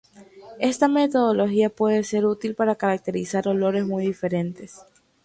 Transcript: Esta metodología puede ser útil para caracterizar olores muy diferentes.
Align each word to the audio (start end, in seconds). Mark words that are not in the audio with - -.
Esta 0.59 0.87
metodología 0.87 1.69
puede 1.69 2.03
ser 2.03 2.25
útil 2.25 2.55
para 2.55 2.73
caracterizar 2.75 3.47
olores 3.47 3.85
muy 3.85 4.03
diferentes. 4.03 4.81